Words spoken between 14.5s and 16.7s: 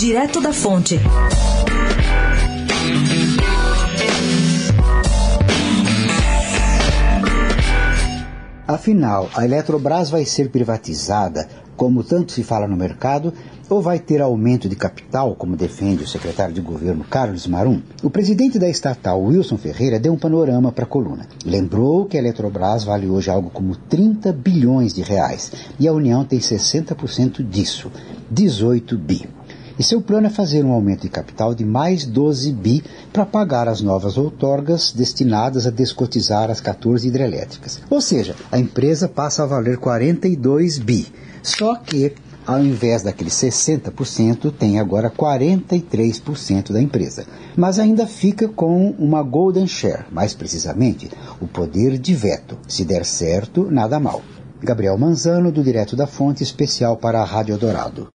de capital, como defende o secretário de